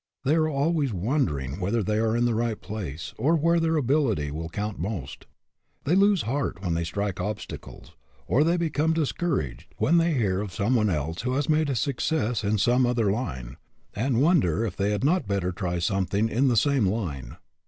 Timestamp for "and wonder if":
13.95-14.75